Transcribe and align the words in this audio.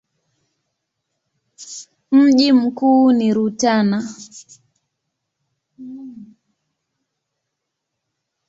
Mji 2.11 2.53
mkuu 2.53 3.11
ni 3.11 3.33
Rutana. 3.33 4.09